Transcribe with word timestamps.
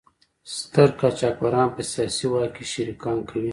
ستر 0.55 0.89
قاچاقبران 0.99 1.69
په 1.75 1.81
سیاسي 1.91 2.25
واک 2.31 2.51
کې 2.55 2.63
شریکان 2.71 3.17
کوي. 3.29 3.49